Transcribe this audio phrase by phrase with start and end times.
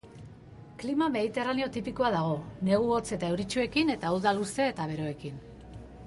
[0.83, 2.31] Klima mediterraneo tipikoa dago,
[2.69, 5.37] negu hotz eta euritsuekin eta uda luze eta beroekin.